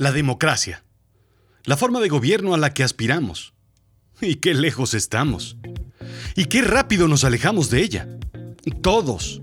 La 0.00 0.12
democracia. 0.12 0.82
La 1.64 1.76
forma 1.76 2.00
de 2.00 2.08
gobierno 2.08 2.54
a 2.54 2.56
la 2.56 2.72
que 2.72 2.82
aspiramos. 2.82 3.52
Y 4.22 4.36
qué 4.36 4.54
lejos 4.54 4.94
estamos. 4.94 5.58
Y 6.34 6.46
qué 6.46 6.62
rápido 6.62 7.06
nos 7.06 7.24
alejamos 7.24 7.68
de 7.68 7.82
ella. 7.82 8.08
Todos. 8.80 9.42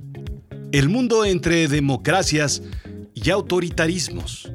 El 0.72 0.90
mundo 0.90 1.26
entre 1.26 1.68
democracias 1.68 2.64
y 3.14 3.30
autoritarismos. 3.30 4.52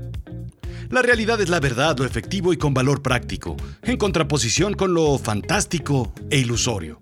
La 0.90 1.02
realidad 1.02 1.40
es 1.40 1.50
la 1.50 1.60
verdad, 1.60 1.96
lo 1.96 2.04
efectivo 2.04 2.52
y 2.52 2.56
con 2.56 2.74
valor 2.74 3.00
práctico, 3.00 3.56
en 3.82 3.96
contraposición 3.96 4.74
con 4.74 4.94
lo 4.94 5.16
fantástico 5.18 6.12
e 6.30 6.38
ilusorio. 6.38 6.98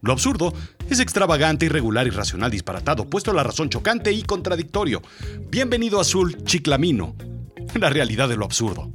Lo 0.00 0.10
absurdo 0.10 0.54
es 0.88 1.00
extravagante, 1.00 1.66
irregular, 1.66 2.06
irracional, 2.06 2.50
disparatado, 2.50 3.10
puesto 3.10 3.30
a 3.30 3.34
la 3.34 3.42
razón 3.42 3.68
chocante 3.68 4.10
y 4.10 4.22
contradictorio. 4.22 5.02
Bienvenido 5.50 6.00
Azul 6.00 6.42
Chiclamino, 6.44 7.14
la 7.74 7.90
realidad 7.90 8.28
de 8.28 8.36
lo 8.36 8.44
absurdo. 8.44 8.90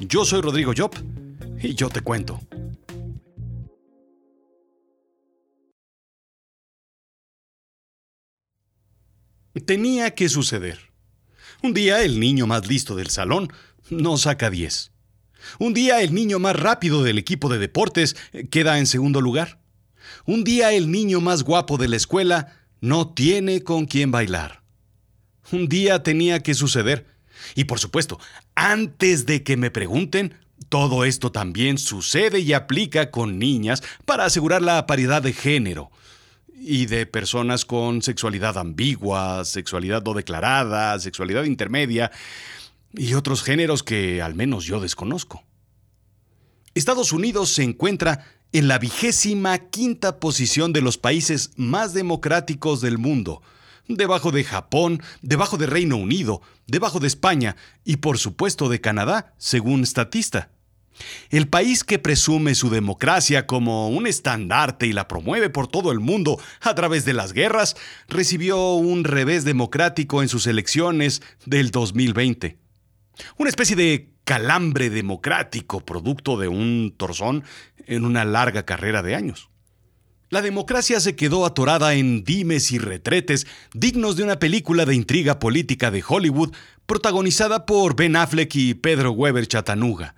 Yo 0.00 0.24
soy 0.24 0.40
Rodrigo 0.40 0.72
Job 0.76 0.92
y 1.62 1.74
yo 1.74 1.88
te 1.88 2.00
cuento. 2.00 2.40
Tenía 9.66 10.14
que 10.14 10.28
suceder. 10.28 10.78
Un 11.62 11.74
día 11.74 12.02
el 12.02 12.20
niño 12.20 12.46
más 12.46 12.66
listo 12.66 12.94
del 12.94 13.10
salón 13.10 13.52
no 13.90 14.16
saca 14.16 14.48
10. 14.48 14.92
Un 15.58 15.74
día 15.74 16.00
el 16.00 16.14
niño 16.14 16.38
más 16.38 16.56
rápido 16.56 17.02
del 17.02 17.18
equipo 17.18 17.48
de 17.48 17.58
deportes 17.58 18.16
queda 18.50 18.78
en 18.78 18.86
segundo 18.86 19.20
lugar. 19.20 19.60
Un 20.24 20.44
día 20.44 20.72
el 20.72 20.90
niño 20.90 21.20
más 21.20 21.42
guapo 21.42 21.76
de 21.76 21.88
la 21.88 21.96
escuela 21.96 22.56
no 22.80 23.12
tiene 23.12 23.62
con 23.62 23.86
quién 23.86 24.10
bailar. 24.10 24.62
Un 25.52 25.68
día 25.68 26.02
tenía 26.02 26.42
que 26.42 26.54
suceder. 26.54 27.06
Y 27.54 27.64
por 27.64 27.78
supuesto, 27.78 28.18
antes 28.54 29.26
de 29.26 29.42
que 29.42 29.56
me 29.56 29.70
pregunten, 29.70 30.34
todo 30.68 31.04
esto 31.04 31.32
también 31.32 31.78
sucede 31.78 32.40
y 32.40 32.52
aplica 32.52 33.10
con 33.10 33.38
niñas 33.38 33.82
para 34.04 34.24
asegurar 34.24 34.62
la 34.62 34.86
paridad 34.86 35.22
de 35.22 35.32
género 35.32 35.90
y 36.60 36.86
de 36.86 37.06
personas 37.06 37.64
con 37.64 38.02
sexualidad 38.02 38.58
ambigua, 38.58 39.44
sexualidad 39.44 40.02
no 40.04 40.14
declarada, 40.14 40.98
sexualidad 40.98 41.44
intermedia 41.44 42.10
y 42.92 43.14
otros 43.14 43.42
géneros 43.42 43.82
que 43.82 44.20
al 44.20 44.34
menos 44.34 44.64
yo 44.64 44.80
desconozco. 44.80 45.42
Estados 46.74 47.12
Unidos 47.12 47.48
se 47.50 47.62
encuentra 47.62 48.26
en 48.52 48.68
la 48.68 48.78
vigésima 48.78 49.58
quinta 49.58 50.18
posición 50.18 50.72
de 50.72 50.82
los 50.82 50.98
países 50.98 51.52
más 51.56 51.94
democráticos 51.94 52.80
del 52.80 52.98
mundo, 52.98 53.42
debajo 53.96 54.30
de 54.30 54.44
Japón, 54.44 55.02
debajo 55.22 55.56
de 55.56 55.66
Reino 55.66 55.96
Unido, 55.96 56.42
debajo 56.66 57.00
de 57.00 57.06
España 57.06 57.56
y 57.84 57.96
por 57.96 58.18
supuesto 58.18 58.68
de 58.68 58.80
Canadá, 58.80 59.34
según 59.38 59.84
Statista. 59.86 60.50
El 61.30 61.48
país 61.48 61.84
que 61.84 61.98
presume 61.98 62.54
su 62.54 62.70
democracia 62.70 63.46
como 63.46 63.88
un 63.88 64.06
estandarte 64.06 64.86
y 64.86 64.92
la 64.92 65.08
promueve 65.08 65.50
por 65.50 65.66
todo 65.66 65.92
el 65.92 66.00
mundo 66.00 66.38
a 66.60 66.74
través 66.74 67.04
de 67.04 67.14
las 67.14 67.32
guerras, 67.32 67.76
recibió 68.08 68.74
un 68.74 69.04
revés 69.04 69.44
democrático 69.44 70.22
en 70.22 70.28
sus 70.28 70.46
elecciones 70.46 71.22
del 71.46 71.70
2020. 71.70 72.58
Una 73.36 73.50
especie 73.50 73.76
de 73.76 74.10
calambre 74.24 74.90
democrático 74.90 75.80
producto 75.80 76.38
de 76.38 76.48
un 76.48 76.94
torzón 76.96 77.44
en 77.86 78.04
una 78.04 78.24
larga 78.24 78.64
carrera 78.64 79.02
de 79.02 79.14
años. 79.14 79.49
La 80.30 80.42
democracia 80.42 81.00
se 81.00 81.16
quedó 81.16 81.44
atorada 81.44 81.94
en 81.94 82.22
dimes 82.22 82.70
y 82.70 82.78
retretes 82.78 83.48
dignos 83.74 84.14
de 84.14 84.22
una 84.22 84.38
película 84.38 84.86
de 84.86 84.94
intriga 84.94 85.40
política 85.40 85.90
de 85.90 86.04
Hollywood 86.06 86.54
protagonizada 86.86 87.66
por 87.66 87.96
Ben 87.96 88.14
Affleck 88.14 88.54
y 88.54 88.74
Pedro 88.74 89.10
Weber 89.10 89.48
Chatanuga. 89.48 90.14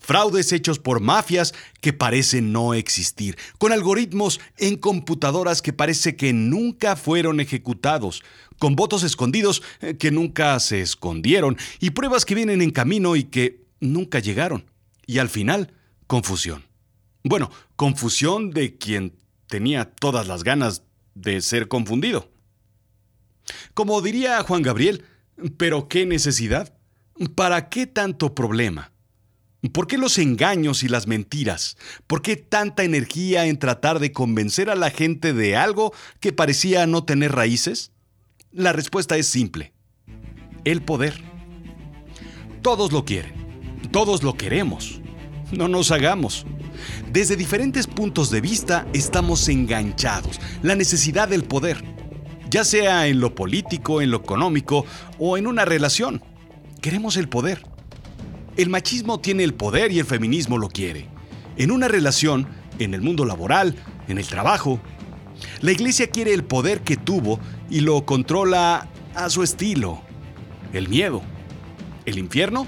Fraudes 0.00 0.52
hechos 0.52 0.80
por 0.80 0.98
mafias 0.98 1.54
que 1.80 1.92
parecen 1.92 2.50
no 2.50 2.74
existir, 2.74 3.38
con 3.58 3.70
algoritmos 3.70 4.40
en 4.58 4.76
computadoras 4.76 5.62
que 5.62 5.72
parece 5.72 6.16
que 6.16 6.32
nunca 6.32 6.96
fueron 6.96 7.38
ejecutados, 7.38 8.24
con 8.58 8.74
votos 8.74 9.04
escondidos 9.04 9.62
eh, 9.80 9.96
que 9.96 10.10
nunca 10.10 10.58
se 10.58 10.80
escondieron 10.80 11.56
y 11.78 11.90
pruebas 11.90 12.24
que 12.24 12.34
vienen 12.34 12.62
en 12.62 12.70
camino 12.72 13.14
y 13.14 13.22
que 13.22 13.64
nunca 13.78 14.18
llegaron. 14.18 14.68
Y 15.06 15.18
al 15.18 15.28
final, 15.28 15.72
confusión. 16.08 16.64
Bueno, 17.22 17.52
confusión 17.76 18.50
de 18.50 18.76
quien 18.76 19.20
tenía 19.50 19.84
todas 19.84 20.26
las 20.28 20.44
ganas 20.44 20.84
de 21.14 21.42
ser 21.42 21.68
confundido. 21.68 22.30
Como 23.74 24.00
diría 24.00 24.42
Juan 24.42 24.62
Gabriel, 24.62 25.04
¿pero 25.58 25.88
qué 25.88 26.06
necesidad? 26.06 26.72
¿Para 27.34 27.68
qué 27.68 27.86
tanto 27.86 28.34
problema? 28.34 28.92
¿Por 29.72 29.86
qué 29.86 29.98
los 29.98 30.16
engaños 30.18 30.82
y 30.84 30.88
las 30.88 31.06
mentiras? 31.06 31.76
¿Por 32.06 32.22
qué 32.22 32.36
tanta 32.36 32.84
energía 32.84 33.46
en 33.46 33.58
tratar 33.58 33.98
de 33.98 34.12
convencer 34.12 34.70
a 34.70 34.76
la 34.76 34.90
gente 34.90 35.34
de 35.34 35.56
algo 35.56 35.92
que 36.20 36.32
parecía 36.32 36.86
no 36.86 37.04
tener 37.04 37.32
raíces? 37.32 37.90
La 38.52 38.72
respuesta 38.72 39.18
es 39.18 39.26
simple. 39.26 39.74
El 40.64 40.80
poder. 40.80 41.22
Todos 42.62 42.92
lo 42.92 43.04
quieren. 43.04 43.34
Todos 43.90 44.22
lo 44.22 44.34
queremos. 44.34 45.00
No 45.52 45.66
nos 45.68 45.90
hagamos. 45.90 46.46
Desde 47.12 47.36
diferentes 47.36 47.86
puntos 47.86 48.30
de 48.30 48.40
vista 48.40 48.86
estamos 48.92 49.48
enganchados. 49.48 50.40
La 50.62 50.74
necesidad 50.74 51.28
del 51.28 51.44
poder, 51.44 51.84
ya 52.50 52.64
sea 52.64 53.06
en 53.06 53.20
lo 53.20 53.34
político, 53.34 54.02
en 54.02 54.10
lo 54.10 54.18
económico 54.18 54.84
o 55.18 55.36
en 55.36 55.46
una 55.46 55.64
relación. 55.64 56.22
Queremos 56.80 57.16
el 57.16 57.28
poder. 57.28 57.62
El 58.56 58.68
machismo 58.68 59.20
tiene 59.20 59.44
el 59.44 59.54
poder 59.54 59.92
y 59.92 59.98
el 59.98 60.06
feminismo 60.06 60.58
lo 60.58 60.68
quiere. 60.68 61.08
En 61.56 61.70
una 61.70 61.88
relación, 61.88 62.48
en 62.78 62.94
el 62.94 63.02
mundo 63.02 63.24
laboral, 63.24 63.76
en 64.08 64.18
el 64.18 64.26
trabajo. 64.26 64.80
La 65.60 65.72
iglesia 65.72 66.10
quiere 66.10 66.34
el 66.34 66.44
poder 66.44 66.80
que 66.80 66.96
tuvo 66.96 67.38
y 67.70 67.80
lo 67.80 68.04
controla 68.04 68.88
a 69.14 69.30
su 69.30 69.42
estilo. 69.42 70.02
El 70.72 70.88
miedo. 70.88 71.22
El 72.06 72.18
infierno 72.18 72.66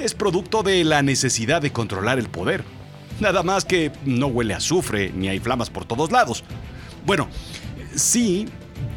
es 0.00 0.14
producto 0.14 0.62
de 0.62 0.84
la 0.84 1.02
necesidad 1.02 1.62
de 1.62 1.72
controlar 1.72 2.18
el 2.18 2.28
poder. 2.28 2.64
Nada 3.20 3.42
más 3.42 3.64
que 3.64 3.90
no 4.04 4.28
huele 4.28 4.54
a 4.54 4.58
azufre 4.58 5.12
ni 5.14 5.28
hay 5.28 5.40
flamas 5.40 5.70
por 5.70 5.84
todos 5.84 6.12
lados. 6.12 6.44
Bueno, 7.04 7.28
sí, 7.94 8.46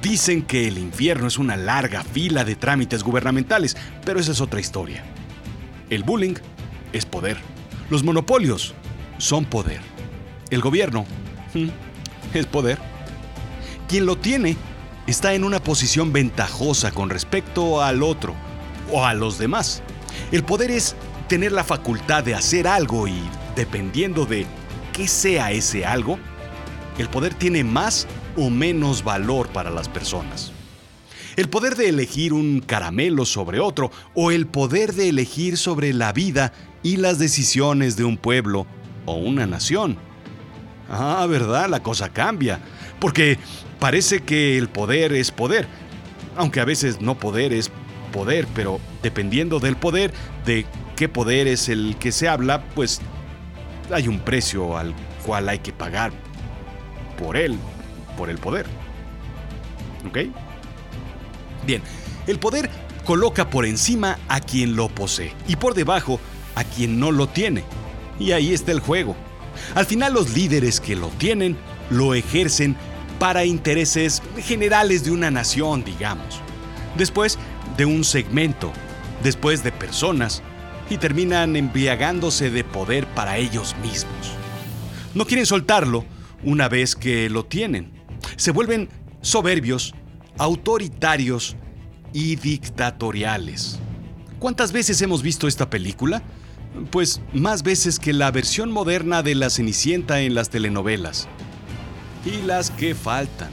dicen 0.01 0.43
que 0.43 0.67
el 0.67 0.77
infierno 0.77 1.27
es 1.27 1.37
una 1.37 1.57
larga 1.57 2.03
fila 2.03 2.43
de 2.43 2.55
trámites 2.55 3.03
gubernamentales, 3.03 3.75
pero 4.05 4.19
esa 4.19 4.31
es 4.31 4.41
otra 4.41 4.59
historia. 4.59 5.03
El 5.89 6.03
bullying 6.03 6.35
es 6.93 7.05
poder. 7.05 7.37
Los 7.89 8.03
monopolios 8.03 8.73
son 9.17 9.45
poder. 9.45 9.81
El 10.49 10.61
gobierno 10.61 11.05
mm, 11.53 11.67
es 12.33 12.45
poder. 12.45 12.77
Quien 13.87 14.05
lo 14.05 14.17
tiene 14.17 14.55
está 15.07 15.33
en 15.33 15.43
una 15.43 15.61
posición 15.61 16.13
ventajosa 16.13 16.91
con 16.91 17.09
respecto 17.09 17.81
al 17.81 18.03
otro 18.03 18.35
o 18.91 19.05
a 19.05 19.13
los 19.13 19.37
demás. 19.37 19.81
El 20.31 20.43
poder 20.43 20.71
es 20.71 20.95
tener 21.27 21.51
la 21.51 21.63
facultad 21.63 22.23
de 22.23 22.35
hacer 22.35 22.67
algo 22.67 23.07
y 23.07 23.21
dependiendo 23.55 24.25
de 24.25 24.45
qué 24.93 25.07
sea 25.07 25.51
ese 25.51 25.85
algo, 25.85 26.17
el 26.97 27.09
poder 27.09 27.33
tiene 27.33 27.63
más 27.63 28.07
o 28.37 28.49
menos 28.49 29.03
valor 29.03 29.47
para 29.49 29.69
las 29.69 29.89
personas. 29.89 30.51
El 31.35 31.49
poder 31.49 31.75
de 31.75 31.89
elegir 31.89 32.33
un 32.33 32.59
caramelo 32.59 33.25
sobre 33.25 33.59
otro 33.59 33.91
o 34.13 34.31
el 34.31 34.47
poder 34.47 34.93
de 34.93 35.09
elegir 35.09 35.57
sobre 35.57 35.93
la 35.93 36.11
vida 36.11 36.51
y 36.83 36.97
las 36.97 37.19
decisiones 37.19 37.95
de 37.95 38.03
un 38.03 38.17
pueblo 38.17 38.67
o 39.05 39.15
una 39.15 39.47
nación. 39.47 39.97
Ah, 40.89 41.25
¿verdad? 41.29 41.69
La 41.69 41.81
cosa 41.81 42.09
cambia. 42.09 42.59
Porque 42.99 43.39
parece 43.79 44.21
que 44.21 44.57
el 44.57 44.67
poder 44.67 45.13
es 45.13 45.31
poder. 45.31 45.67
Aunque 46.35 46.59
a 46.59 46.65
veces 46.65 46.99
no 47.01 47.17
poder 47.17 47.53
es 47.53 47.71
poder, 48.11 48.45
pero 48.53 48.79
dependiendo 49.01 49.59
del 49.59 49.77
poder, 49.77 50.13
de 50.45 50.65
qué 50.97 51.07
poder 51.07 51.47
es 51.47 51.69
el 51.69 51.95
que 51.97 52.11
se 52.11 52.27
habla, 52.27 52.63
pues 52.75 52.99
hay 53.93 54.07
un 54.07 54.19
precio 54.19 54.77
al 54.77 54.93
cual 55.25 55.49
hay 55.49 55.59
que 55.59 55.73
pagar 55.73 56.11
por 57.17 57.37
él, 57.37 57.57
por 58.17 58.29
el 58.29 58.37
poder. 58.37 58.65
¿Ok? 60.07 60.17
Bien, 61.65 61.81
el 62.27 62.39
poder 62.39 62.69
coloca 63.05 63.49
por 63.49 63.65
encima 63.65 64.19
a 64.27 64.39
quien 64.39 64.75
lo 64.75 64.89
posee 64.89 65.33
y 65.47 65.55
por 65.55 65.73
debajo 65.73 66.19
a 66.55 66.63
quien 66.63 66.99
no 66.99 67.11
lo 67.11 67.27
tiene. 67.27 67.63
Y 68.19 68.31
ahí 68.31 68.53
está 68.53 68.71
el 68.71 68.79
juego. 68.79 69.15
Al 69.75 69.85
final 69.85 70.13
los 70.13 70.33
líderes 70.33 70.79
que 70.79 70.95
lo 70.95 71.07
tienen 71.09 71.57
lo 71.89 72.13
ejercen 72.13 72.75
para 73.19 73.45
intereses 73.45 74.21
generales 74.39 75.03
de 75.03 75.11
una 75.11 75.29
nación, 75.29 75.83
digamos. 75.83 76.41
Después 76.97 77.37
de 77.77 77.85
un 77.85 78.03
segmento, 78.03 78.71
después 79.23 79.63
de 79.63 79.71
personas, 79.71 80.41
y 80.91 80.97
terminan 80.97 81.55
embriagándose 81.55 82.49
de 82.49 82.65
poder 82.65 83.07
para 83.07 83.37
ellos 83.37 83.75
mismos. 83.81 84.35
No 85.15 85.25
quieren 85.25 85.45
soltarlo 85.45 86.03
una 86.43 86.67
vez 86.67 86.95
que 86.95 87.29
lo 87.29 87.45
tienen. 87.45 87.93
Se 88.35 88.51
vuelven 88.51 88.89
soberbios, 89.21 89.95
autoritarios 90.37 91.55
y 92.11 92.35
dictatoriales. 92.35 93.79
¿Cuántas 94.39 94.73
veces 94.73 95.01
hemos 95.01 95.21
visto 95.21 95.47
esta 95.47 95.69
película? 95.69 96.23
Pues 96.89 97.21
más 97.31 97.63
veces 97.63 97.97
que 97.97 98.11
la 98.11 98.29
versión 98.31 98.69
moderna 98.69 99.23
de 99.23 99.35
La 99.35 99.49
Cenicienta 99.49 100.19
en 100.19 100.35
las 100.35 100.49
telenovelas. 100.49 101.29
Y 102.25 102.41
las 102.41 102.69
que 102.69 102.95
faltan. 102.95 103.51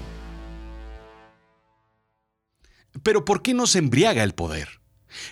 Pero 3.05 3.25
¿por 3.25 3.43
qué 3.43 3.55
nos 3.55 3.77
embriaga 3.77 4.25
el 4.25 4.35
poder? 4.35 4.78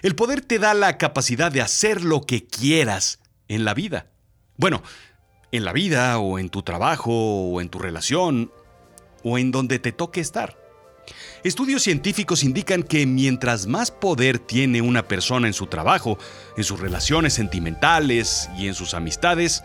El 0.03 0.15
poder 0.15 0.41
te 0.41 0.59
da 0.59 0.75
la 0.75 0.99
capacidad 0.99 1.53
de 1.53 1.63
hacer 1.63 2.03
lo 2.03 2.23
que 2.23 2.47
quieras 2.47 3.21
en 3.49 3.65
la 3.65 3.75
vida. 3.75 4.07
Bueno, 4.57 4.83
en 5.53 5.65
la 5.65 5.73
vida 5.73 6.19
o 6.19 6.39
en 6.39 6.51
tu 6.51 6.63
trabajo 6.63 7.13
o 7.13 7.61
en 7.61 7.69
tu 7.69 7.79
relación 7.79 8.51
o 9.23 9.39
en 9.39 9.51
donde 9.51 9.79
te 9.79 9.93
toque 9.93 10.21
estar. 10.21 10.57
Estudios 11.45 11.83
científicos 11.83 12.43
indican 12.43 12.83
que 12.83 13.07
mientras 13.07 13.67
más 13.67 13.91
poder 13.91 14.39
tiene 14.39 14.83
una 14.83 15.07
persona 15.07 15.47
en 15.47 15.53
su 15.53 15.67
trabajo, 15.67 16.19
en 16.57 16.65
sus 16.65 16.81
relaciones 16.81 17.35
sentimentales 17.35 18.49
y 18.59 18.67
en 18.67 18.75
sus 18.75 18.95
amistades, 18.95 19.63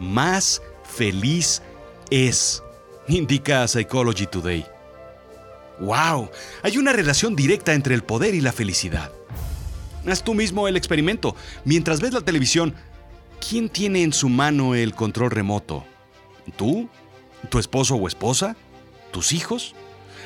más 0.00 0.60
feliz 0.84 1.62
es, 2.10 2.62
indica 3.06 3.68
Psychology 3.68 4.26
Today. 4.26 4.66
¡Wow! 5.80 6.30
Hay 6.62 6.78
una 6.78 6.92
relación 6.92 7.36
directa 7.36 7.74
entre 7.74 7.94
el 7.94 8.02
poder 8.02 8.34
y 8.34 8.40
la 8.40 8.52
felicidad. 8.52 9.12
Haz 10.06 10.22
tú 10.22 10.34
mismo 10.34 10.68
el 10.68 10.76
experimento. 10.76 11.34
Mientras 11.64 12.00
ves 12.00 12.12
la 12.12 12.20
televisión, 12.20 12.74
¿quién 13.46 13.68
tiene 13.68 14.02
en 14.02 14.12
su 14.12 14.28
mano 14.28 14.74
el 14.74 14.94
control 14.94 15.30
remoto? 15.30 15.84
¿Tú? 16.56 16.88
¿Tu 17.48 17.58
esposo 17.58 17.96
o 17.96 18.06
esposa? 18.08 18.56
¿Tus 19.12 19.32
hijos? 19.32 19.74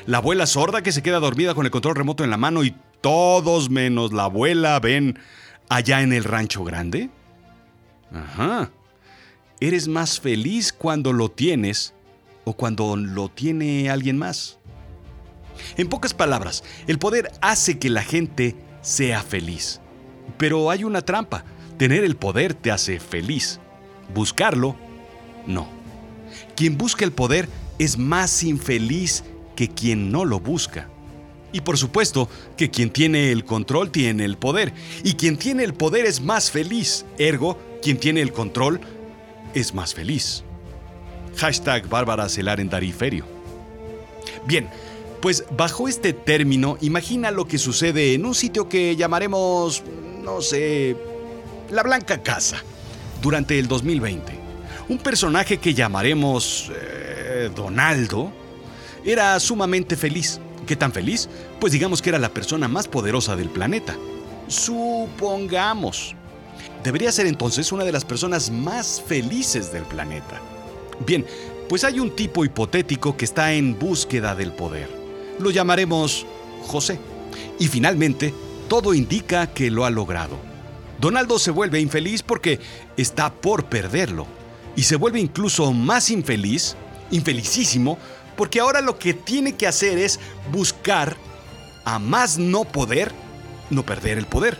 ¿La 0.05 0.17
abuela 0.17 0.45
sorda 0.45 0.81
que 0.81 0.91
se 0.91 1.03
queda 1.03 1.19
dormida 1.19 1.53
con 1.53 1.65
el 1.65 1.71
control 1.71 1.95
remoto 1.95 2.23
en 2.23 2.29
la 2.29 2.37
mano 2.37 2.63
y 2.63 2.75
todos 3.01 3.69
menos 3.69 4.11
la 4.11 4.25
abuela 4.25 4.79
ven 4.79 5.19
allá 5.69 6.01
en 6.01 6.13
el 6.13 6.23
rancho 6.23 6.63
grande? 6.63 7.09
Ajá. 8.13 8.71
¿Eres 9.59 9.87
más 9.87 10.19
feliz 10.19 10.73
cuando 10.73 11.13
lo 11.13 11.29
tienes 11.29 11.93
o 12.45 12.53
cuando 12.53 12.95
lo 12.95 13.29
tiene 13.29 13.89
alguien 13.89 14.17
más? 14.17 14.57
En 15.77 15.89
pocas 15.89 16.13
palabras, 16.13 16.63
el 16.87 16.99
poder 16.99 17.31
hace 17.41 17.79
que 17.79 17.89
la 17.89 18.01
gente 18.01 18.55
sea 18.81 19.21
feliz. 19.21 19.79
Pero 20.37 20.69
hay 20.69 20.83
una 20.83 21.01
trampa. 21.01 21.43
Tener 21.77 22.03
el 22.03 22.15
poder 22.15 22.53
te 22.53 22.71
hace 22.71 22.99
feliz. 22.99 23.59
Buscarlo, 24.13 24.75
no. 25.47 25.67
Quien 26.55 26.77
busca 26.77 27.05
el 27.05 27.11
poder 27.11 27.47
es 27.77 27.97
más 27.97 28.43
infeliz 28.43 29.23
que 29.55 29.69
quien 29.69 30.11
no 30.11 30.25
lo 30.25 30.39
busca. 30.39 30.89
Y 31.51 31.61
por 31.61 31.77
supuesto 31.77 32.29
que 32.57 32.69
quien 32.69 32.91
tiene 32.91 33.31
el 33.31 33.43
control 33.43 33.91
tiene 33.91 34.25
el 34.25 34.37
poder. 34.37 34.73
Y 35.03 35.13
quien 35.13 35.37
tiene 35.37 35.63
el 35.63 35.73
poder 35.73 36.05
es 36.05 36.21
más 36.21 36.51
feliz. 36.51 37.05
Ergo, 37.17 37.57
quien 37.81 37.97
tiene 37.97 38.21
el 38.21 38.31
control 38.31 38.79
es 39.53 39.73
más 39.73 39.93
feliz. 39.93 40.43
Hashtag 41.37 41.87
Bárbara 41.89 42.29
Celar 42.29 42.59
en 42.59 42.69
Dariferio. 42.69 43.25
Bien, 44.45 44.69
pues 45.21 45.43
bajo 45.55 45.87
este 45.87 46.13
término, 46.13 46.77
imagina 46.81 47.31
lo 47.31 47.45
que 47.45 47.57
sucede 47.57 48.13
en 48.13 48.25
un 48.25 48.35
sitio 48.35 48.69
que 48.69 48.95
llamaremos, 48.95 49.83
no 50.23 50.41
sé, 50.41 50.95
la 51.69 51.83
Blanca 51.83 52.21
Casa, 52.23 52.63
durante 53.21 53.59
el 53.59 53.67
2020. 53.67 54.39
Un 54.87 54.97
personaje 54.97 55.57
que 55.57 55.73
llamaremos 55.73 56.71
eh, 56.73 57.49
Donaldo 57.55 58.31
era 59.03 59.39
sumamente 59.39 59.95
feliz. 59.95 60.39
¿Qué 60.65 60.75
tan 60.75 60.91
feliz? 60.91 61.29
Pues 61.59 61.73
digamos 61.73 62.01
que 62.01 62.09
era 62.09 62.19
la 62.19 62.29
persona 62.29 62.67
más 62.67 62.87
poderosa 62.87 63.35
del 63.35 63.49
planeta. 63.49 63.97
Supongamos. 64.47 66.15
Debería 66.83 67.11
ser 67.11 67.27
entonces 67.27 67.71
una 67.71 67.83
de 67.83 67.91
las 67.91 68.05
personas 68.05 68.49
más 68.49 69.03
felices 69.05 69.71
del 69.71 69.83
planeta. 69.83 70.41
Bien, 71.05 71.25
pues 71.67 71.83
hay 71.83 71.99
un 71.99 72.15
tipo 72.15 72.45
hipotético 72.45 73.17
que 73.17 73.25
está 73.25 73.53
en 73.53 73.77
búsqueda 73.77 74.33
del 74.33 74.53
poder 74.53 74.98
lo 75.39 75.51
llamaremos 75.51 76.25
José. 76.63 76.99
Y 77.57 77.67
finalmente, 77.67 78.33
todo 78.67 78.93
indica 78.93 79.47
que 79.47 79.71
lo 79.71 79.85
ha 79.85 79.89
logrado. 79.89 80.37
Donaldo 80.99 81.39
se 81.39 81.51
vuelve 81.51 81.79
infeliz 81.79 82.23
porque 82.23 82.59
está 82.97 83.31
por 83.33 83.65
perderlo. 83.65 84.27
Y 84.75 84.83
se 84.83 84.95
vuelve 84.95 85.19
incluso 85.19 85.73
más 85.73 86.09
infeliz, 86.09 86.75
infelicísimo, 87.11 87.97
porque 88.37 88.59
ahora 88.59 88.81
lo 88.81 88.97
que 88.97 89.13
tiene 89.13 89.55
que 89.55 89.67
hacer 89.67 89.97
es 89.97 90.19
buscar, 90.51 91.17
a 91.83 91.99
más 91.99 92.37
no 92.37 92.63
poder, 92.65 93.11
no 93.69 93.83
perder 93.83 94.17
el 94.17 94.25
poder. 94.25 94.59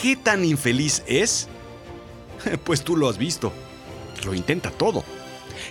¿Qué 0.00 0.16
tan 0.16 0.44
infeliz 0.44 1.02
es? 1.06 1.48
Pues 2.64 2.82
tú 2.82 2.96
lo 2.96 3.08
has 3.08 3.18
visto. 3.18 3.52
Lo 4.24 4.34
intenta 4.34 4.70
todo. 4.70 5.04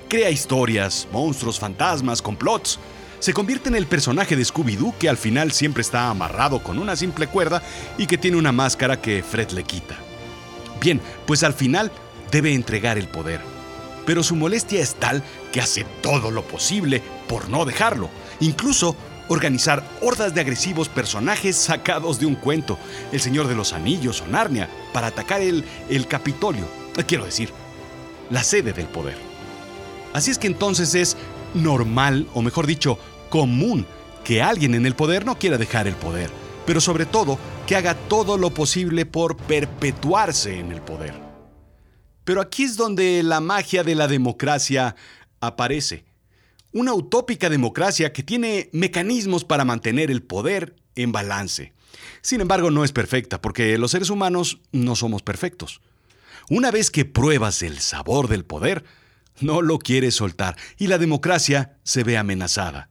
Crea 0.07 0.29
historias, 0.29 1.07
monstruos, 1.11 1.59
fantasmas, 1.59 2.21
complots 2.21 2.79
se 3.21 3.33
convierte 3.33 3.69
en 3.69 3.75
el 3.75 3.85
personaje 3.85 4.35
de 4.35 4.43
Scooby-Doo 4.43 4.95
que 4.97 5.07
al 5.07 5.15
final 5.15 5.51
siempre 5.51 5.81
está 5.81 6.09
amarrado 6.09 6.63
con 6.63 6.79
una 6.79 6.95
simple 6.95 7.27
cuerda 7.27 7.61
y 7.99 8.07
que 8.07 8.17
tiene 8.17 8.37
una 8.37 8.51
máscara 8.51 8.99
que 8.99 9.21
Fred 9.21 9.51
le 9.51 9.63
quita. 9.63 9.95
Bien, 10.81 10.99
pues 11.27 11.43
al 11.43 11.53
final 11.53 11.91
debe 12.31 12.55
entregar 12.55 12.97
el 12.97 13.07
poder. 13.07 13.39
Pero 14.07 14.23
su 14.23 14.35
molestia 14.35 14.81
es 14.81 14.95
tal 14.95 15.21
que 15.51 15.61
hace 15.61 15.85
todo 16.01 16.31
lo 16.31 16.41
posible 16.41 17.03
por 17.27 17.47
no 17.47 17.63
dejarlo, 17.63 18.09
incluso 18.39 18.95
organizar 19.27 19.83
hordas 20.01 20.33
de 20.33 20.41
agresivos 20.41 20.89
personajes 20.89 21.55
sacados 21.55 22.19
de 22.19 22.25
un 22.25 22.33
cuento, 22.33 22.79
El 23.11 23.21
Señor 23.21 23.47
de 23.47 23.55
los 23.55 23.71
Anillos 23.71 24.21
o 24.21 24.27
Narnia, 24.27 24.67
para 24.93 25.07
atacar 25.07 25.41
el, 25.41 25.63
el 25.89 26.07
Capitolio, 26.07 26.65
quiero 27.05 27.25
decir, 27.25 27.51
la 28.31 28.43
sede 28.43 28.73
del 28.73 28.87
poder. 28.87 29.17
Así 30.11 30.31
es 30.31 30.39
que 30.39 30.47
entonces 30.47 30.95
es 30.95 31.15
normal, 31.53 32.27
o 32.33 32.41
mejor 32.41 32.67
dicho, 32.67 32.97
común 33.31 33.87
que 34.23 34.43
alguien 34.43 34.75
en 34.75 34.85
el 34.85 34.93
poder 34.93 35.25
no 35.25 35.39
quiera 35.39 35.57
dejar 35.57 35.87
el 35.87 35.95
poder, 35.95 36.29
pero 36.67 36.79
sobre 36.79 37.07
todo 37.07 37.39
que 37.65 37.75
haga 37.75 37.95
todo 37.95 38.37
lo 38.37 38.53
posible 38.53 39.07
por 39.07 39.37
perpetuarse 39.37 40.59
en 40.59 40.71
el 40.71 40.81
poder. 40.81 41.15
Pero 42.23 42.41
aquí 42.41 42.63
es 42.63 42.77
donde 42.77 43.23
la 43.23 43.39
magia 43.39 43.83
de 43.83 43.95
la 43.95 44.07
democracia 44.07 44.95
aparece. 45.39 46.05
Una 46.71 46.93
utópica 46.93 47.49
democracia 47.49 48.13
que 48.13 48.21
tiene 48.21 48.69
mecanismos 48.73 49.43
para 49.43 49.65
mantener 49.65 50.11
el 50.11 50.21
poder 50.21 50.75
en 50.95 51.11
balance. 51.11 51.73
Sin 52.21 52.41
embargo, 52.41 52.69
no 52.69 52.83
es 52.83 52.91
perfecta 52.91 53.41
porque 53.41 53.77
los 53.77 53.91
seres 53.91 54.11
humanos 54.11 54.59
no 54.71 54.95
somos 54.95 55.23
perfectos. 55.23 55.81
Una 56.49 56.69
vez 56.69 56.91
que 56.91 57.05
pruebas 57.05 57.63
el 57.63 57.79
sabor 57.79 58.27
del 58.27 58.45
poder, 58.45 58.83
no 59.39 59.61
lo 59.61 59.79
quieres 59.79 60.15
soltar 60.15 60.55
y 60.77 60.87
la 60.87 60.97
democracia 60.97 61.77
se 61.83 62.03
ve 62.03 62.17
amenazada. 62.17 62.90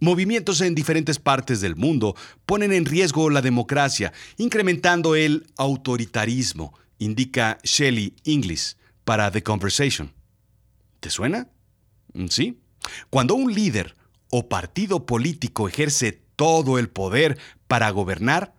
Movimientos 0.00 0.62
en 0.62 0.74
diferentes 0.74 1.18
partes 1.18 1.60
del 1.60 1.76
mundo 1.76 2.16
ponen 2.46 2.72
en 2.72 2.86
riesgo 2.86 3.28
la 3.28 3.42
democracia, 3.42 4.14
incrementando 4.38 5.14
el 5.14 5.46
autoritarismo, 5.58 6.72
indica 6.98 7.58
Shelley 7.62 8.16
Inglis 8.24 8.78
para 9.04 9.30
The 9.30 9.42
Conversation. 9.42 10.12
¿Te 11.00 11.10
suena? 11.10 11.48
Mm, 12.14 12.26
sí. 12.28 12.58
Cuando 13.10 13.34
un 13.34 13.52
líder 13.52 13.94
o 14.30 14.48
partido 14.48 15.04
político 15.04 15.68
ejerce 15.68 16.12
todo 16.34 16.78
el 16.78 16.88
poder 16.88 17.38
para 17.68 17.90
gobernar 17.90 18.54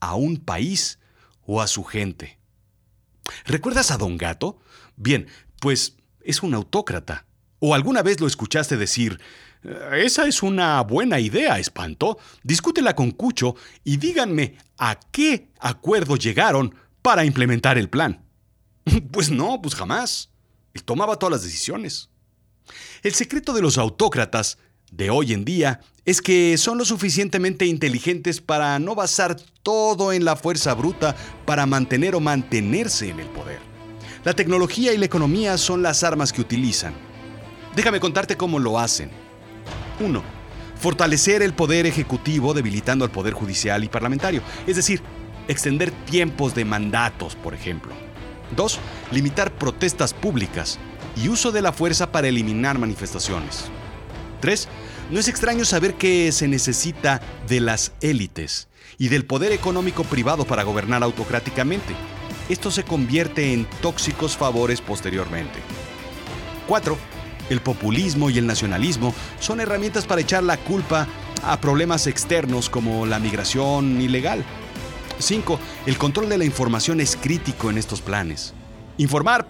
a 0.00 0.14
un 0.14 0.38
país 0.38 0.98
o 1.44 1.60
a 1.60 1.66
su 1.66 1.84
gente. 1.84 2.38
¿Recuerdas 3.44 3.90
a 3.90 3.98
Don 3.98 4.16
Gato? 4.16 4.58
Bien, 4.96 5.26
pues 5.60 5.96
es 6.22 6.42
un 6.42 6.54
autócrata. 6.54 7.26
¿O 7.58 7.74
alguna 7.74 8.02
vez 8.02 8.20
lo 8.20 8.26
escuchaste 8.26 8.76
decir, 8.76 9.20
esa 9.94 10.26
es 10.26 10.42
una 10.42 10.80
buena 10.82 11.18
idea, 11.18 11.58
espanto. 11.58 12.18
Discútela 12.42 12.94
con 12.94 13.10
Cucho 13.10 13.56
y 13.84 13.96
díganme 13.96 14.56
a 14.78 14.98
qué 15.10 15.48
acuerdo 15.58 16.16
llegaron 16.16 16.74
para 17.02 17.24
implementar 17.24 17.78
el 17.78 17.88
plan. 17.88 18.24
Pues 19.10 19.30
no, 19.30 19.60
pues 19.60 19.74
jamás. 19.74 20.30
Él 20.72 20.84
tomaba 20.84 21.16
todas 21.16 21.32
las 21.32 21.42
decisiones. 21.42 22.10
El 23.02 23.14
secreto 23.14 23.52
de 23.52 23.62
los 23.62 23.78
autócratas 23.78 24.58
de 24.92 25.10
hoy 25.10 25.32
en 25.32 25.44
día 25.44 25.80
es 26.04 26.22
que 26.22 26.56
son 26.56 26.78
lo 26.78 26.84
suficientemente 26.84 27.66
inteligentes 27.66 28.40
para 28.40 28.78
no 28.78 28.94
basar 28.94 29.36
todo 29.62 30.12
en 30.12 30.24
la 30.24 30.36
fuerza 30.36 30.74
bruta 30.74 31.16
para 31.44 31.66
mantener 31.66 32.14
o 32.14 32.20
mantenerse 32.20 33.08
en 33.08 33.20
el 33.20 33.28
poder. 33.28 33.58
La 34.24 34.34
tecnología 34.34 34.92
y 34.92 34.98
la 34.98 35.06
economía 35.06 35.58
son 35.58 35.82
las 35.82 36.04
armas 36.04 36.32
que 36.32 36.40
utilizan. 36.40 36.94
Déjame 37.74 38.00
contarte 38.00 38.36
cómo 38.36 38.58
lo 38.58 38.78
hacen. 38.78 39.25
1. 40.00 40.22
Fortalecer 40.78 41.42
el 41.42 41.54
poder 41.54 41.86
ejecutivo 41.86 42.54
debilitando 42.54 43.04
al 43.04 43.10
poder 43.10 43.34
judicial 43.34 43.82
y 43.84 43.88
parlamentario, 43.88 44.42
es 44.66 44.76
decir, 44.76 45.02
extender 45.48 45.90
tiempos 45.90 46.54
de 46.54 46.64
mandatos, 46.64 47.34
por 47.36 47.54
ejemplo. 47.54 47.92
2. 48.54 48.78
Limitar 49.12 49.52
protestas 49.52 50.14
públicas 50.14 50.78
y 51.16 51.28
uso 51.28 51.50
de 51.50 51.62
la 51.62 51.72
fuerza 51.72 52.12
para 52.12 52.28
eliminar 52.28 52.78
manifestaciones. 52.78 53.64
3. 54.40 54.68
No 55.10 55.20
es 55.20 55.28
extraño 55.28 55.64
saber 55.64 55.94
que 55.94 56.30
se 56.32 56.48
necesita 56.48 57.20
de 57.48 57.60
las 57.60 57.92
élites. 58.00 58.68
y 58.98 59.08
del 59.08 59.24
poder 59.26 59.52
económico 59.52 60.04
privado 60.04 60.44
para 60.46 60.62
gobernar 60.62 61.02
autocráticamente. 61.02 61.94
Esto 62.48 62.70
se 62.70 62.84
convierte 62.84 63.52
en 63.52 63.66
tóxicos 63.82 64.36
favores 64.36 64.80
posteriormente. 64.80 65.58
4. 66.68 66.96
El 67.50 67.60
populismo 67.60 68.30
y 68.30 68.38
el 68.38 68.46
nacionalismo 68.46 69.14
son 69.40 69.60
herramientas 69.60 70.06
para 70.06 70.20
echar 70.20 70.42
la 70.42 70.56
culpa 70.56 71.06
a 71.44 71.60
problemas 71.60 72.06
externos 72.06 72.68
como 72.68 73.06
la 73.06 73.18
migración 73.18 74.00
ilegal. 74.00 74.44
5. 75.18 75.58
El 75.86 75.96
control 75.96 76.28
de 76.28 76.38
la 76.38 76.44
información 76.44 77.00
es 77.00 77.16
crítico 77.16 77.70
en 77.70 77.78
estos 77.78 78.00
planes. 78.00 78.52
Informar, 78.98 79.46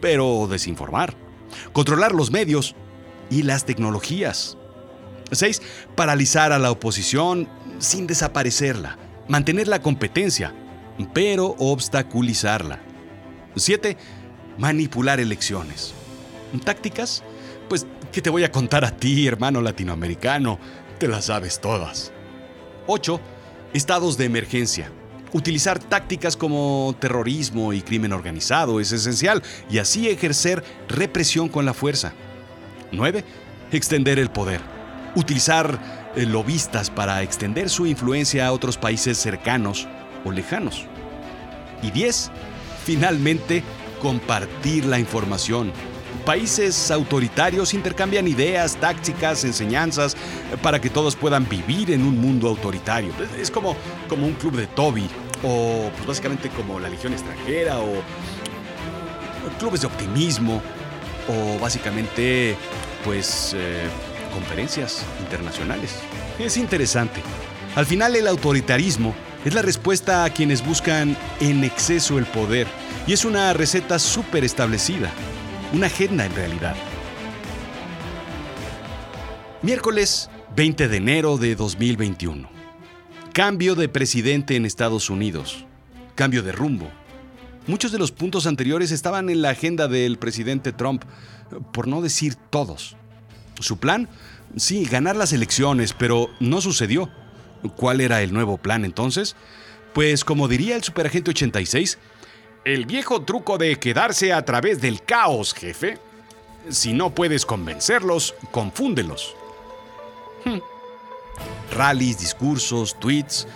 pero 0.00 0.46
desinformar. 0.48 1.14
Controlar 1.72 2.12
los 2.12 2.30
medios 2.30 2.74
y 3.30 3.42
las 3.42 3.64
tecnologías. 3.64 4.56
6. 5.32 5.62
Paralizar 5.96 6.52
a 6.52 6.58
la 6.58 6.70
oposición 6.70 7.48
sin 7.78 8.06
desaparecerla. 8.06 8.98
Mantener 9.28 9.68
la 9.68 9.82
competencia, 9.82 10.54
pero 11.12 11.54
obstaculizarla. 11.58 12.80
7. 13.56 13.96
Manipular 14.58 15.20
elecciones. 15.20 15.94
¿Tácticas? 16.64 17.22
Pues, 17.70 17.86
¿qué 18.10 18.20
te 18.20 18.30
voy 18.30 18.42
a 18.42 18.50
contar 18.50 18.84
a 18.84 18.96
ti, 18.96 19.28
hermano 19.28 19.62
latinoamericano? 19.62 20.58
Te 20.98 21.06
las 21.06 21.26
sabes 21.26 21.60
todas. 21.60 22.10
8. 22.88 23.20
Estados 23.72 24.18
de 24.18 24.24
emergencia. 24.24 24.90
Utilizar 25.32 25.78
tácticas 25.78 26.36
como 26.36 26.96
terrorismo 26.98 27.72
y 27.72 27.80
crimen 27.80 28.12
organizado 28.12 28.80
es 28.80 28.90
esencial 28.90 29.44
y 29.70 29.78
así 29.78 30.08
ejercer 30.08 30.64
represión 30.88 31.48
con 31.48 31.64
la 31.64 31.72
fuerza. 31.72 32.12
9. 32.90 33.22
Extender 33.70 34.18
el 34.18 34.30
poder. 34.30 34.60
Utilizar 35.14 36.10
eh, 36.16 36.26
lobistas 36.26 36.90
para 36.90 37.22
extender 37.22 37.70
su 37.70 37.86
influencia 37.86 38.48
a 38.48 38.52
otros 38.52 38.78
países 38.78 39.16
cercanos 39.16 39.86
o 40.24 40.32
lejanos. 40.32 40.86
Y 41.84 41.92
10. 41.92 42.32
Finalmente, 42.84 43.62
compartir 44.02 44.86
la 44.86 44.98
información. 44.98 45.72
Países 46.24 46.90
autoritarios 46.90 47.74
intercambian 47.74 48.28
ideas, 48.28 48.76
tácticas, 48.76 49.44
enseñanzas 49.44 50.16
para 50.62 50.80
que 50.80 50.90
todos 50.90 51.16
puedan 51.16 51.48
vivir 51.48 51.90
en 51.90 52.04
un 52.04 52.20
mundo 52.20 52.48
autoritario. 52.48 53.12
Es 53.38 53.50
como, 53.50 53.76
como 54.08 54.26
un 54.26 54.34
club 54.34 54.56
de 54.56 54.66
Toby 54.66 55.08
o 55.42 55.90
pues 55.94 56.06
básicamente 56.06 56.50
como 56.50 56.78
la 56.78 56.88
Legión 56.88 57.12
extranjera 57.12 57.80
o 57.80 58.02
clubes 59.58 59.80
de 59.80 59.86
optimismo 59.86 60.62
o 61.28 61.58
básicamente 61.58 62.56
pues 63.04 63.54
eh, 63.56 63.88
conferencias 64.32 65.04
internacionales. 65.20 65.96
Es 66.38 66.56
interesante. 66.56 67.22
Al 67.76 67.86
final 67.86 68.16
el 68.16 68.26
autoritarismo 68.26 69.14
es 69.44 69.54
la 69.54 69.62
respuesta 69.62 70.24
a 70.24 70.30
quienes 70.30 70.64
buscan 70.64 71.16
en 71.40 71.64
exceso 71.64 72.18
el 72.18 72.26
poder 72.26 72.66
y 73.06 73.12
es 73.12 73.24
una 73.24 73.52
receta 73.52 73.98
súper 73.98 74.44
establecida, 74.44 75.10
una 75.72 75.86
agenda 75.86 76.26
en 76.26 76.34
realidad. 76.34 76.74
Miércoles 79.62 80.30
20 80.56 80.88
de 80.88 80.96
enero 80.96 81.36
de 81.38 81.54
2021. 81.54 82.48
Cambio 83.32 83.74
de 83.76 83.88
presidente 83.88 84.56
en 84.56 84.66
Estados 84.66 85.10
Unidos. 85.10 85.64
Cambio 86.16 86.42
de 86.42 86.52
rumbo. 86.52 86.90
Muchos 87.66 87.92
de 87.92 87.98
los 87.98 88.10
puntos 88.10 88.46
anteriores 88.46 88.90
estaban 88.90 89.30
en 89.30 89.42
la 89.42 89.50
agenda 89.50 89.86
del 89.86 90.18
presidente 90.18 90.72
Trump, 90.72 91.04
por 91.72 91.86
no 91.86 92.00
decir 92.00 92.34
todos. 92.34 92.96
Su 93.60 93.78
plan, 93.78 94.08
sí, 94.56 94.86
ganar 94.86 95.14
las 95.14 95.32
elecciones, 95.32 95.92
pero 95.92 96.30
no 96.40 96.60
sucedió. 96.60 97.10
¿Cuál 97.76 98.00
era 98.00 98.22
el 98.22 98.32
nuevo 98.32 98.56
plan 98.56 98.84
entonces? 98.84 99.36
Pues 99.92 100.24
como 100.24 100.48
diría 100.48 100.74
el 100.76 100.82
superagente 100.82 101.30
86, 101.30 101.98
el 102.64 102.86
viejo 102.86 103.22
truco 103.22 103.58
de 103.58 103.78
quedarse 103.78 104.32
a 104.32 104.44
través 104.44 104.80
del 104.80 105.02
caos, 105.02 105.54
jefe. 105.54 105.98
Si 106.68 106.92
no 106.92 107.10
puedes 107.10 107.46
convencerlos, 107.46 108.34
confúndelos. 108.50 109.34
Hmm. 110.44 110.58
Rallies, 111.74 112.18
discursos, 112.18 112.98
tweets, 112.98 113.46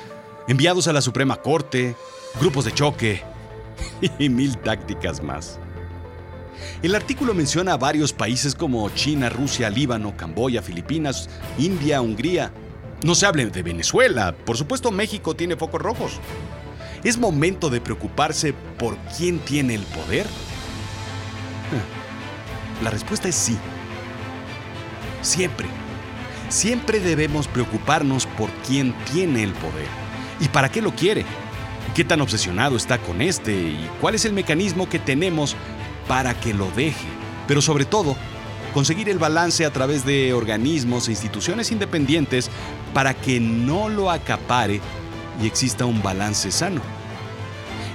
enviados 0.48 0.88
a 0.88 0.92
la 0.92 1.02
Suprema 1.02 1.36
Corte, 1.36 1.94
grupos 2.40 2.64
de 2.64 2.72
choque 2.72 3.22
y 4.18 4.28
mil 4.28 4.56
tácticas 4.58 5.22
más. 5.22 5.58
El 6.82 6.94
artículo 6.94 7.34
menciona 7.34 7.74
a 7.74 7.76
varios 7.76 8.12
países 8.12 8.54
como 8.54 8.88
China, 8.90 9.28
Rusia, 9.28 9.68
Líbano, 9.68 10.16
Camboya, 10.16 10.62
Filipinas, 10.62 11.28
India, 11.58 12.00
Hungría. 12.00 12.52
No 13.02 13.14
se 13.14 13.26
hable 13.26 13.46
de 13.46 13.62
Venezuela, 13.62 14.34
por 14.46 14.56
supuesto 14.56 14.90
México 14.90 15.34
tiene 15.34 15.56
focos 15.56 15.82
rojos. 15.82 16.20
¿Es 17.04 17.18
momento 17.18 17.68
de 17.68 17.82
preocuparse 17.82 18.54
por 18.78 18.96
quién 19.18 19.38
tiene 19.38 19.74
el 19.74 19.82
poder? 19.82 20.26
La 22.82 22.88
respuesta 22.88 23.28
es 23.28 23.34
sí. 23.34 23.58
Siempre. 25.20 25.66
Siempre 26.48 27.00
debemos 27.00 27.46
preocuparnos 27.46 28.24
por 28.24 28.48
quién 28.66 28.94
tiene 29.12 29.42
el 29.42 29.52
poder 29.52 29.86
y 30.40 30.48
para 30.48 30.70
qué 30.70 30.80
lo 30.80 30.94
quiere. 30.94 31.26
¿Qué 31.94 32.04
tan 32.04 32.22
obsesionado 32.22 32.74
está 32.74 32.96
con 32.96 33.20
este 33.20 33.52
y 33.52 33.90
cuál 34.00 34.14
es 34.14 34.24
el 34.24 34.32
mecanismo 34.32 34.88
que 34.88 34.98
tenemos 34.98 35.56
para 36.08 36.32
que 36.32 36.54
lo 36.54 36.70
deje? 36.70 37.06
Pero 37.46 37.60
sobre 37.60 37.84
todo, 37.84 38.16
conseguir 38.72 39.10
el 39.10 39.18
balance 39.18 39.66
a 39.66 39.72
través 39.72 40.06
de 40.06 40.32
organismos 40.32 41.08
e 41.08 41.12
instituciones 41.12 41.70
independientes 41.70 42.50
para 42.94 43.12
que 43.12 43.40
no 43.40 43.90
lo 43.90 44.10
acapare 44.10 44.80
y 45.42 45.46
exista 45.46 45.84
un 45.84 46.02
balance 46.02 46.50
sano. 46.50 46.93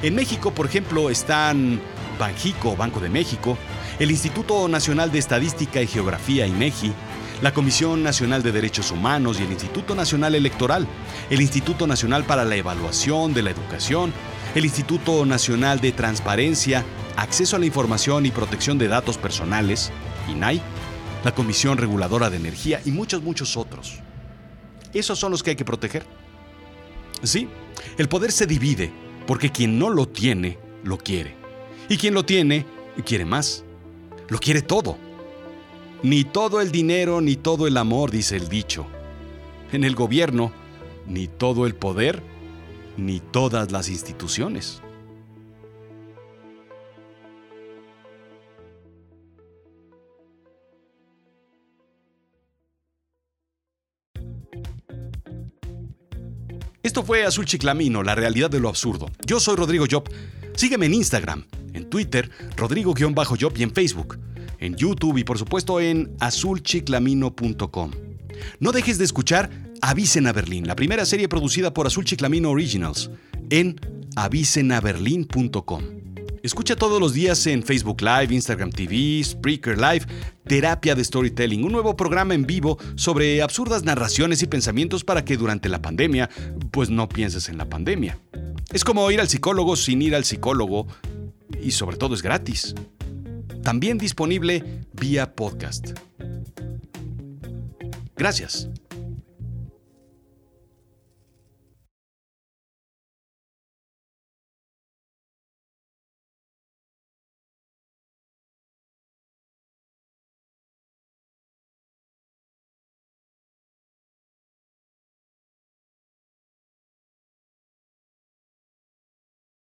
En 0.02 0.16
México, 0.16 0.52
por 0.52 0.66
ejemplo, 0.66 1.10
están 1.10 1.82
Banjico, 2.18 2.78
Banco 2.78 3.02
de 3.02 3.10
México, 3.10 3.58
el 4.00 4.12
Instituto 4.12 4.70
Nacional 4.70 5.12
de 5.12 5.20
Estadística 5.20 5.82
y 5.82 5.88
Geografía, 5.88 6.48
INEGI, 6.48 6.94
la 7.42 7.54
Comisión 7.54 8.02
Nacional 8.02 8.42
de 8.42 8.54
Derechos 8.54 8.92
Humanos 8.92 9.40
y 9.40 9.44
el 9.44 9.52
Instituto 9.52 9.96
Nacional 9.96 10.36
Electoral, 10.36 10.88
el 11.30 11.42
Instituto 11.42 11.86
Nacional 11.86 12.24
para 12.24 12.46
la 12.46 12.56
Evaluación 12.56 13.34
de 13.34 13.42
la 13.42 13.50
Educación, 13.50 14.14
el 14.56 14.64
Instituto 14.64 15.26
Nacional 15.26 15.82
de 15.82 15.92
Transparencia, 15.92 16.86
Acceso 17.18 17.58
a 17.58 17.60
la 17.60 17.66
Información 17.66 18.26
y 18.26 18.32
Protección 18.32 18.78
de 18.78 18.88
Datos 18.88 19.18
Personales, 19.18 19.92
INAI, 20.30 20.62
la 21.26 21.36
Comisión 21.36 21.78
Reguladora 21.78 22.30
de 22.30 22.38
Energía 22.38 22.82
y 22.86 22.92
muchos, 22.92 23.22
muchos 23.22 23.58
otros. 23.58 24.00
Esos 24.94 25.20
son 25.20 25.32
los 25.32 25.44
que 25.44 25.50
hay 25.50 25.56
que 25.58 25.66
proteger. 25.66 26.06
Sí, 27.22 27.50
el 27.98 28.08
poder 28.08 28.32
se 28.32 28.48
divide 28.48 29.09
porque 29.30 29.52
quien 29.52 29.78
no 29.78 29.92
lo 29.92 30.08
tiene, 30.08 30.58
lo 30.84 30.98
quiere. 30.98 31.36
Y 31.88 31.98
quien 31.98 32.16
lo 32.16 32.26
tiene, 32.26 32.66
quiere 33.06 33.26
más. 33.26 33.64
Lo 34.28 34.40
quiere 34.40 34.64
todo. 34.64 34.98
Ni 36.02 36.24
todo 36.24 36.62
el 36.62 36.72
dinero 36.72 37.22
ni 37.22 37.36
todo 37.36 37.68
el 37.68 37.78
amor, 37.78 38.10
dice 38.10 38.38
el 38.38 38.50
dicho. 38.50 38.88
En 39.72 39.84
el 39.84 39.94
gobierno, 39.94 40.52
ni 41.06 41.28
todo 41.28 41.68
el 41.68 41.76
poder, 41.76 42.24
ni 42.98 43.20
todas 43.20 43.72
las 43.72 43.90
instituciones. 43.90 44.82
Esto 56.90 57.04
fue 57.04 57.24
Azul 57.24 57.46
Chiclamino, 57.46 58.02
la 58.02 58.16
realidad 58.16 58.50
de 58.50 58.60
lo 58.60 58.68
absurdo. 58.68 59.12
Yo 59.24 59.40
soy 59.40 59.56
Rodrigo 59.56 59.86
Job. 59.88 60.10
Sígueme 60.56 60.88
en 60.88 60.96
Instagram, 60.96 61.46
en 61.74 61.88
Twitter, 61.88 62.32
Rodrigo-Job 62.58 63.54
y 63.58 63.62
en 63.62 63.72
Facebook 63.72 64.18
en 64.58 64.76
YouTube 64.76 65.20
y 65.20 65.24
por 65.24 65.38
supuesto 65.38 65.80
en 65.80 66.10
azulchiclamino.com. 66.20 67.92
No 68.60 68.72
dejes 68.72 68.98
de 68.98 69.06
escuchar 69.06 69.52
Avisen 69.84 70.26
a 70.26 70.34
Berlín, 70.34 70.66
la 70.66 70.76
primera 70.76 71.06
serie 71.06 71.30
producida 71.30 71.76
por 71.76 71.86
Azul 71.86 72.06
Chiclamino 72.06 72.50
Originals, 72.50 73.12
en 73.52 73.80
avisenaberlin.com. 74.16 76.09
Escucha 76.44 76.76
todos 76.76 77.00
los 77.02 77.14
días 77.14 77.46
en 77.48 77.64
Facebook 77.64 78.02
Live, 78.02 78.34
Instagram 78.34 78.72
TV, 78.72 79.22
Spreaker 79.24 79.78
Live, 79.78 80.06
Terapia 80.46 80.96
de 80.96 81.04
Storytelling, 81.04 81.64
un 81.64 81.72
nuevo 81.72 81.96
programa 81.96 82.34
en 82.34 82.46
vivo 82.46 82.78
sobre 82.96 83.42
absurdas 83.42 83.84
narraciones 83.84 84.42
y 84.42 84.48
pensamientos 84.48 85.04
para 85.04 85.26
que 85.26 85.38
durante 85.38 85.70
la 85.70 85.82
pandemia, 85.82 86.30
pues 86.72 86.90
no 86.90 87.10
pienses 87.10 87.50
en 87.50 87.58
la 87.58 87.66
pandemia. 87.70 88.18
Es 88.72 88.84
como 88.84 89.10
ir 89.12 89.20
al 89.20 89.30
psicólogo 89.30 89.76
sin 89.76 90.02
ir 90.02 90.16
al 90.16 90.26
psicólogo 90.26 90.88
y 91.62 91.72
sobre 91.72 91.98
todo 91.98 92.16
es 92.16 92.22
gratis 92.22 92.76
también 93.64 93.98
disponible 93.98 94.86
vía 94.94 95.36
podcast. 95.36 95.92
Gracias. 98.16 98.70